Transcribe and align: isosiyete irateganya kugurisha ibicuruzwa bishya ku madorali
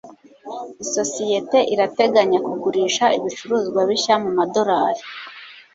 isosiyete 0.83 1.57
irateganya 1.73 2.39
kugurisha 2.47 3.05
ibicuruzwa 3.17 3.79
bishya 3.89 4.15
ku 4.21 4.29
madorali 4.37 5.03